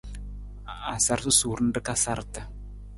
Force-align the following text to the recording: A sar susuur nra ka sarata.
A 0.93 0.95
sar 1.05 1.19
susuur 1.25 1.59
nra 1.65 1.81
ka 1.87 1.93
sarata. 2.03 2.41